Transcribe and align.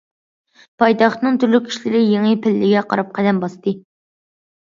پايتەختنىڭ 0.83 1.35
تۈرلۈك 1.43 1.67
ئىشلىرى 1.73 2.01
يېڭى 2.01 2.33
پەللىگە 2.45 2.81
قاراپ 2.93 3.11
قەدەم 3.19 3.43
باستى. 3.45 3.75